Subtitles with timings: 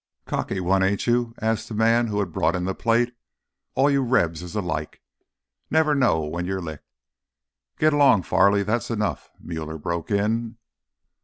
[0.25, 3.13] "Cocky one, ain't you?" asked the man who had brought in the plate.
[3.75, 6.89] "All you Rebs is alike—never know when you're licked—"
[7.77, 10.57] "Get along, Farley, that's enough," Muller broke in.